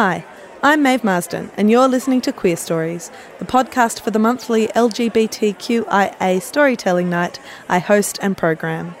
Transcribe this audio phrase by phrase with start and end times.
[0.00, 0.24] Hi,
[0.62, 3.10] I'm Maeve Marsden, and you're listening to Queer Stories,
[3.40, 8.94] the podcast for the monthly LGBTQIA storytelling night I host and program.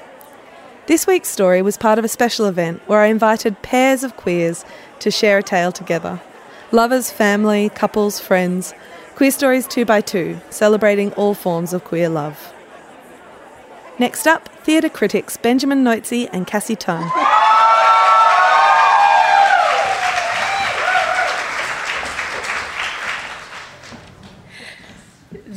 [0.86, 4.64] This week's story was part of a special event where I invited pairs of queers
[4.98, 6.20] to share a tale together.
[6.72, 8.74] Lovers, family, couples, friends.
[9.14, 12.52] Queer Stories 2 by 2 celebrating all forms of queer love.
[14.00, 17.08] Next up, theatre critics Benjamin Neutze and Cassie Tongue.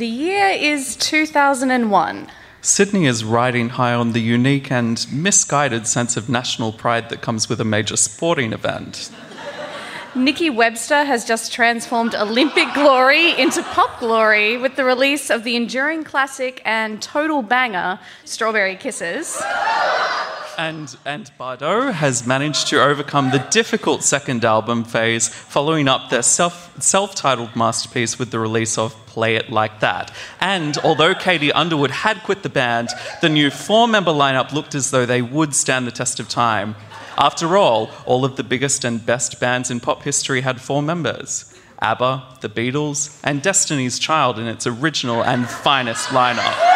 [0.01, 2.27] The year is 2001.
[2.59, 7.47] Sydney is riding high on the unique and misguided sense of national pride that comes
[7.47, 9.11] with a major sporting event.
[10.15, 15.55] Nikki Webster has just transformed Olympic glory into pop glory with the release of the
[15.55, 19.39] enduring classic and total banger, Strawberry Kisses.
[20.61, 26.79] And, and has managed to overcome the difficult second album phase, following up their self,
[26.79, 30.13] self-titled masterpiece with the release of Play It Like That.
[30.39, 32.89] And although Katie Underwood had quit the band,
[33.21, 36.75] the new four-member lineup looked as though they would stand the test of time.
[37.17, 41.51] After all, all of the biggest and best bands in pop history had four members.
[41.81, 46.70] ABBA, The Beatles, and Destiny's Child in its original and finest lineup.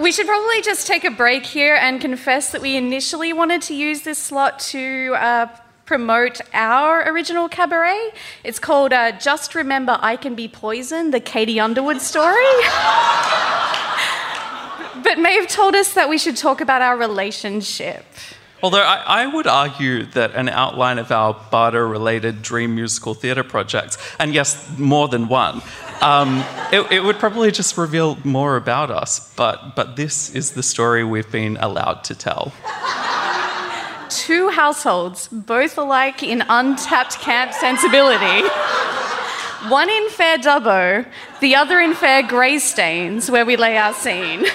[0.00, 3.74] We should probably just take a break here and confess that we initially wanted to
[3.74, 5.48] use this slot to uh,
[5.84, 8.12] promote our original cabaret.
[8.42, 12.34] It's called uh, Just Remember I Can Be Poison, the Katie Underwood story.
[15.04, 18.06] but Maeve told us that we should talk about our relationship.
[18.62, 23.44] Although I, I, would argue that an outline of our Bardot related dream musical theatre
[23.44, 25.62] projects, and yes, more than one,
[26.02, 29.32] um, it, it, would probably just reveal more about us.
[29.34, 32.52] But, but this is the story we've been allowed to tell.
[34.10, 38.46] Two households, both alike in untapped camp sensibility.
[39.68, 41.06] One in fair Dubbo,
[41.40, 44.46] the other in fair Greystanes, where we lay our scene.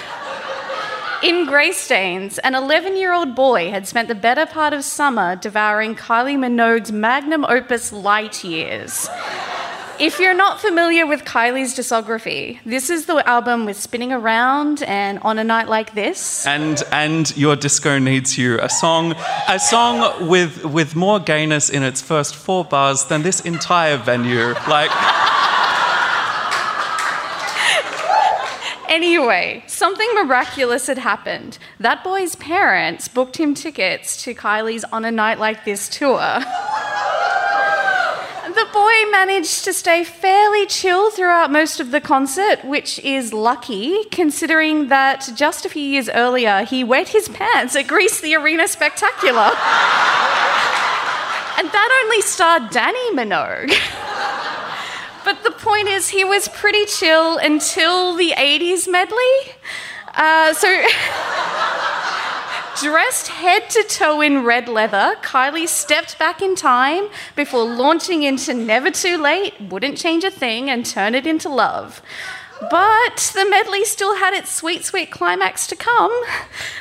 [1.22, 5.94] In Greystanes, an 11 year old boy had spent the better part of summer devouring
[5.94, 9.08] Kylie Minogue's magnum opus Light Years.
[9.98, 15.18] If you're not familiar with Kylie's discography, this is the album with Spinning Around and
[15.20, 16.46] On a Night Like This.
[16.46, 19.14] And and Your Disco Needs You, a song
[19.48, 24.52] a song with with more gayness in its first four bars than this entire venue.
[24.68, 24.90] Like
[28.96, 31.58] Anyway, something miraculous had happened.
[31.78, 36.16] That boy's parents booked him tickets to Kylie's On a Night Like This tour.
[36.16, 36.46] the
[38.72, 44.88] boy managed to stay fairly chill throughout most of the concert, which is lucky considering
[44.88, 49.52] that just a few years earlier he wet his pants at Grease the Arena Spectacular.
[51.58, 53.74] and that only starred Dannii Minogue.
[55.26, 59.56] But the point is, he was pretty chill until the 80s medley.
[60.14, 60.68] Uh, so,
[62.80, 68.54] dressed head to toe in red leather, Kylie stepped back in time before launching into
[68.54, 72.02] Never Too Late, Wouldn't Change a Thing, and Turn It Into Love.
[72.70, 76.12] But the medley still had its sweet, sweet climax to come.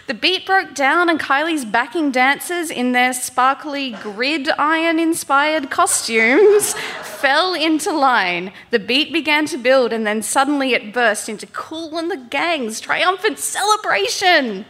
[0.06, 6.76] The beat broke down, and Kylie's backing dancers in their sparkly gridiron inspired costumes
[7.16, 8.52] fell into line.
[8.72, 12.80] The beat began to build, and then suddenly it burst into Kool and the Gang's
[12.80, 14.66] triumphant celebration.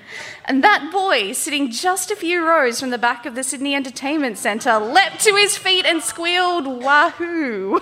[0.46, 4.38] And that boy, sitting just a few rows from the back of the Sydney Entertainment
[4.38, 7.82] Centre, leapt to his feet and squealed, Wahoo!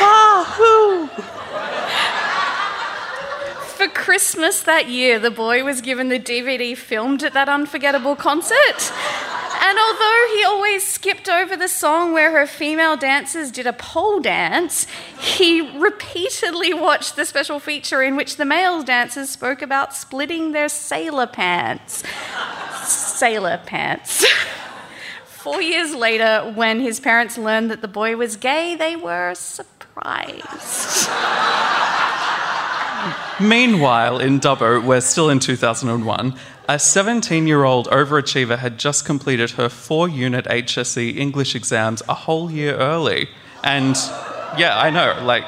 [0.00, 1.08] Wahoo!
[3.76, 8.92] For Christmas that year, the boy was given the DVD filmed at that unforgettable concert.
[9.68, 14.20] And although he always skipped over the song where her female dancers did a pole
[14.20, 14.86] dance,
[15.18, 20.68] he repeatedly watched the special feature in which the male dancers spoke about splitting their
[20.68, 22.04] sailor pants.
[22.84, 24.24] sailor pants.
[25.24, 31.10] Four years later, when his parents learned that the boy was gay, they were surprised.
[33.40, 36.38] Meanwhile, in Dubbo, we're still in 2001,
[36.68, 42.14] a 17 year old overachiever had just completed her four unit HSC English exams a
[42.14, 43.28] whole year early.
[43.62, 43.96] And
[44.58, 45.44] yeah, I know, like,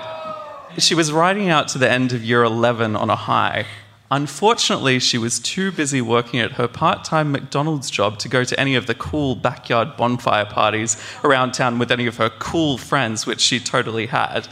[0.78, 3.66] she was riding out to the end of year 11 on a high.
[4.10, 8.58] Unfortunately, she was too busy working at her part time McDonald's job to go to
[8.58, 13.26] any of the cool backyard bonfire parties around town with any of her cool friends,
[13.26, 14.48] which she totally had.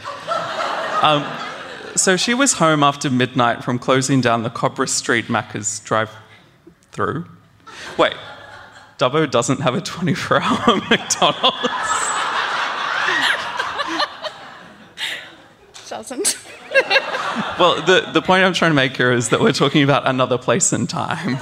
[1.01, 1.25] Um,
[1.95, 6.11] so she was home after midnight from closing down the Cobra Street Macca's drive
[6.91, 7.25] through.
[7.97, 8.13] Wait,
[8.97, 11.57] Dubbo doesn't have a 24 hour McDonald's.
[15.87, 16.37] Doesn't.
[17.59, 20.37] Well, the, the point I'm trying to make here is that we're talking about another
[20.37, 21.37] place and time.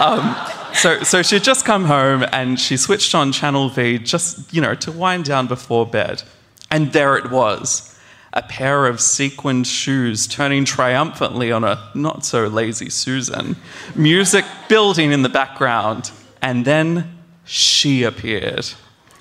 [0.00, 0.36] Um,
[0.74, 4.74] so, so she'd just come home and she switched on Channel V just, you know,
[4.74, 6.22] to wind down before bed.
[6.70, 7.93] And there it was
[8.34, 13.56] a pair of sequined shoes turning triumphantly on a not so lazy Susan,
[13.94, 16.10] music building in the background,
[16.42, 18.66] and then she appeared.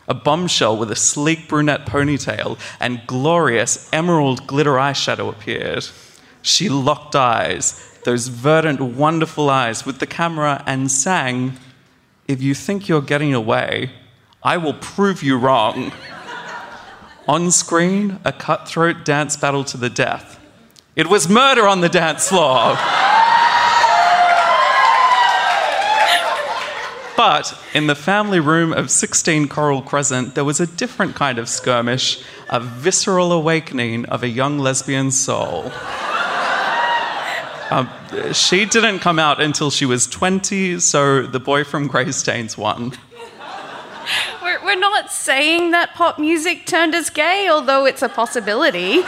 [0.07, 5.85] A bombshell with a sleek brunette ponytail and glorious emerald glitter eyeshadow appeared.
[6.41, 11.57] She locked eyes, those verdant, wonderful eyes, with the camera and sang,
[12.27, 13.91] If you think you're getting away,
[14.41, 15.93] I will prove you wrong.
[17.27, 20.39] On screen, a cutthroat dance battle to the death.
[20.95, 22.77] It was murder on the dance floor.
[27.15, 31.47] But in the family room of 16 Coral Crescent, there was a different kind of
[31.47, 35.71] skirmish, a visceral awakening of a young lesbian soul.
[37.71, 37.89] Um,
[38.33, 42.91] she didn't come out until she was 20, so the boy from Greystanes won.
[44.73, 49.01] We're, not saying that pop music turned us gay, although it's a possibility.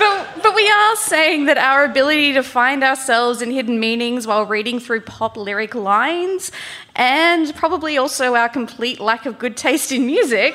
[0.00, 4.44] but, but we are saying that our ability to find ourselves in hidden meanings while
[4.44, 6.50] reading through pop lyric lines,
[6.96, 10.54] and probably also our complete lack of good taste in music,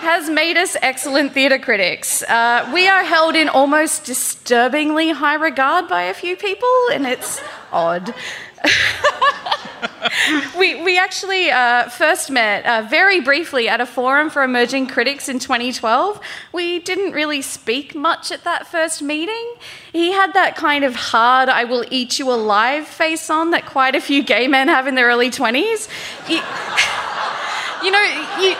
[0.00, 2.22] has made us excellent theatre critics.
[2.24, 7.40] Uh, we are held in almost disturbingly high regard by a few people, and it's
[7.72, 8.14] odd.
[10.58, 15.28] we, we actually uh, first met uh, very briefly at a forum for emerging critics
[15.28, 16.20] in 2012.
[16.52, 19.54] We didn't really speak much at that first meeting.
[19.92, 23.94] He had that kind of hard, I will eat you alive face on that quite
[23.94, 25.88] a few gay men have in their early 20s.
[26.28, 26.36] You,
[27.84, 28.02] you know,
[28.40, 28.50] you.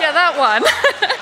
[0.00, 1.20] yeah, that one.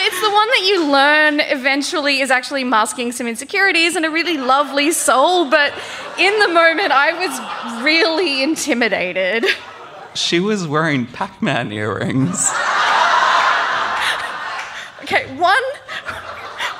[0.00, 4.36] It's the one that you learn eventually is actually masking some insecurities and a really
[4.36, 5.50] lovely soul.
[5.50, 5.72] But
[6.18, 9.44] in the moment, I was really intimidated.
[10.14, 12.48] She was wearing Pac Man earrings.
[15.02, 15.62] Okay, one.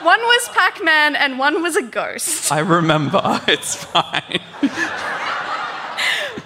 [0.02, 2.52] One was Pac Man and one was a ghost.
[2.52, 4.40] I remember, it's fine.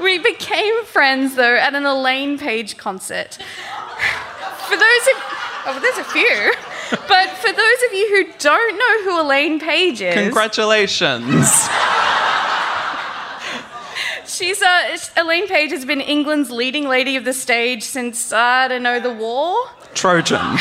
[0.01, 3.39] We became friends though at an Elaine Paige concert.
[4.67, 5.32] For those of
[5.67, 6.53] oh, there's a few,
[7.09, 11.49] but for those of you who don't know who Elaine Paige is, Congratulations.
[14.27, 18.83] she's uh, Elaine Paige has been England's leading lady of the stage since I don't
[18.83, 19.57] know the war.
[19.95, 20.59] Trojan.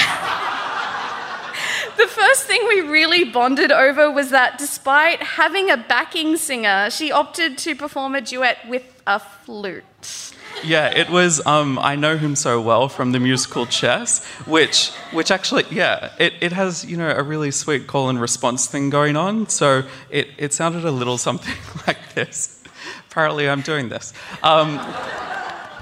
[1.98, 7.12] The first thing we really bonded over was that despite having a backing singer, she
[7.12, 10.31] opted to perform a duet with a flute.
[10.64, 11.46] Yeah, it was.
[11.46, 16.34] Um, I know him so well from the musical Chess, which, which actually, yeah, it,
[16.40, 19.50] it has you know a really sweet call and response thing going on.
[19.50, 21.56] So it, it sounded a little something
[21.88, 22.62] like this.
[23.10, 24.14] Apparently, I'm doing this.
[24.44, 24.80] Um,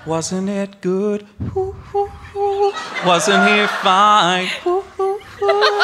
[0.06, 1.28] wasn't it good?
[3.06, 4.50] Wasn't he fine?
[4.66, 5.84] Ooh, ooh, ooh.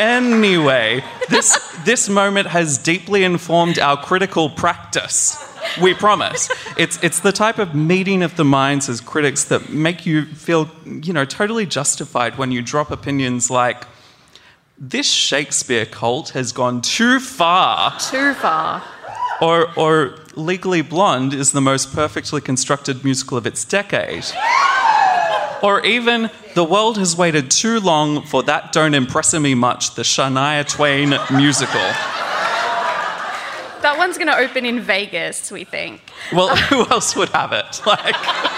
[0.00, 5.36] Anyway, this, this moment has deeply informed our critical practice.
[5.82, 6.48] We promise.
[6.78, 10.70] It's, it's the type of meeting of the minds as critics that make you feel,
[10.86, 13.84] you know, totally justified when you drop opinions like,
[14.78, 17.92] this Shakespeare cult has gone too far.
[18.00, 18.82] Too far.
[19.42, 24.24] Or, or Legally Blonde is the most perfectly constructed musical of its decade.
[25.62, 30.02] Or even The World Has Waited Too Long for That Don't Impress Me Much, the
[30.02, 31.80] Shania Twain musical.
[33.82, 36.00] That one's going to open in Vegas, we think.
[36.32, 37.80] Well, who else would have it?
[37.86, 38.49] Like,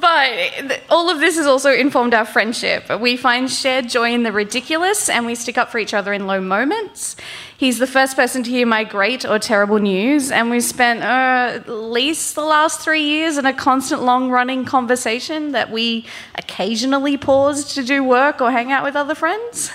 [0.00, 2.88] But all of this has also informed our friendship.
[3.00, 6.26] We find shared joy in the ridiculous and we stick up for each other in
[6.26, 7.16] low moments.
[7.56, 11.54] He's the first person to hear my great or terrible news, and we've spent uh,
[11.54, 17.16] at least the last three years in a constant long running conversation that we occasionally
[17.16, 19.70] paused to do work or hang out with other friends.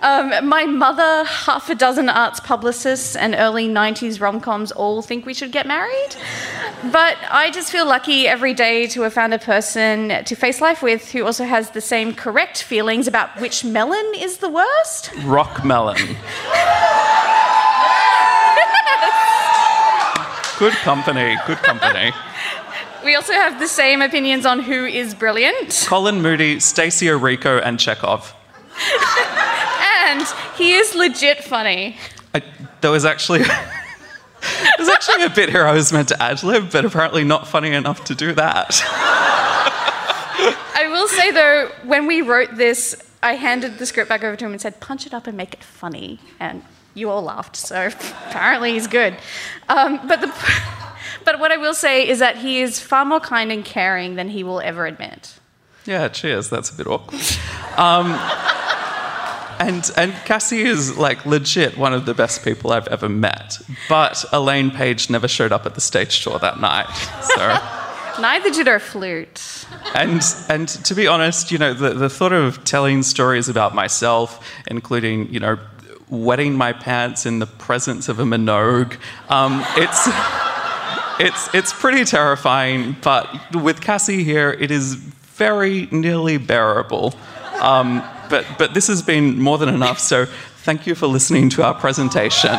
[0.00, 5.24] Um, my mother, half a dozen arts publicists, and early 90s rom coms all think
[5.24, 6.16] we should get married.
[6.92, 10.82] But I just feel lucky every day to have found a person to face life
[10.82, 15.10] with who also has the same correct feelings about which melon is the worst.
[15.24, 16.16] Rock Melon.
[20.58, 22.12] Good company, good company.
[23.04, 25.84] We also have the same opinions on who is brilliant.
[25.86, 28.34] Colin Moody, Stacie Orrico, and Chekhov.
[30.06, 30.22] And
[30.56, 31.96] he is legit funny.
[32.32, 32.42] I,
[32.80, 33.40] there was actually
[34.76, 37.72] there's actually a bit here I was meant to ad lib, but apparently not funny
[37.72, 38.80] enough to do that.
[40.78, 44.44] I will say though, when we wrote this, I handed the script back over to
[44.44, 46.20] him and said, punch it up and make it funny.
[46.38, 46.62] And
[46.94, 49.16] you all laughed, so apparently he's good.
[49.68, 50.28] Um, but, the,
[51.24, 54.28] but what I will say is that he is far more kind and caring than
[54.28, 55.40] he will ever admit.
[55.84, 56.48] Yeah, cheers.
[56.48, 57.20] That's a bit awkward.
[57.76, 58.12] Um,
[59.58, 63.58] and and Cassie is like legit one of the best people I've ever met.
[63.88, 66.88] But Elaine Paige never showed up at the stage show that night.
[67.36, 67.82] So.
[68.20, 69.66] Neither did her flute.
[69.94, 74.46] And and to be honest, you know, the, the thought of telling stories about myself,
[74.68, 75.58] including, you know,
[76.08, 78.96] wetting my pants in the presence of a Minogue,
[79.28, 80.08] um, it's
[81.20, 82.96] it's it's pretty terrifying.
[83.02, 87.14] But with Cassie here, it is very nearly bearable.
[87.60, 91.62] Um, but, but this has been more than enough, so thank you for listening to
[91.62, 92.56] our presentation.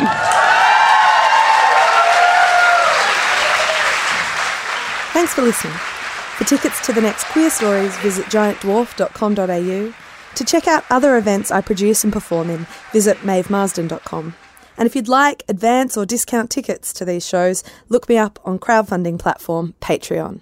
[5.13, 5.73] Thanks for listening.
[6.37, 9.93] For tickets to the next Queer Stories, visit giantdwarf.com.au.
[10.35, 14.35] To check out other events I produce and perform in, visit maevemarsden.com.
[14.77, 18.59] And if you'd like advance or discount tickets to these shows, look me up on
[18.59, 20.41] crowdfunding platform Patreon.